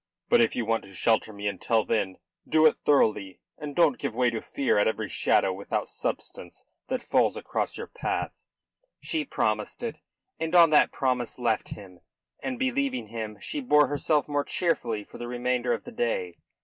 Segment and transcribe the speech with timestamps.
[0.29, 2.17] But if you want to shelter me until then,
[2.49, 7.03] do it thoroughly, and don't give way to fear at every shadow without substance that
[7.03, 8.31] falls across your path."
[8.99, 9.97] She promised it,
[10.39, 11.99] and on that promise left him;
[12.41, 16.39] and, believing him, she bore herself more cheerfully for the remainder of the day.